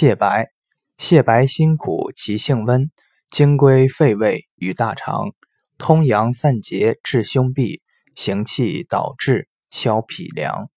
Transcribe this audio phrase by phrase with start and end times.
[0.00, 0.46] 泻白，
[0.96, 2.88] 泻白辛苦，其性温，
[3.32, 5.32] 经归肺胃与大肠，
[5.76, 7.80] 通阳散结，治胸痹，
[8.14, 10.70] 行气导滞，消脾凉。